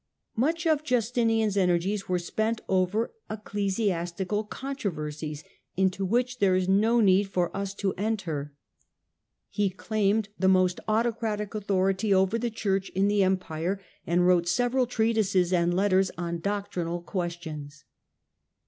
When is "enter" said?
7.99-8.51